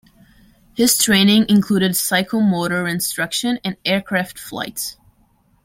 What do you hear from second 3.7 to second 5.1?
aircraft flights.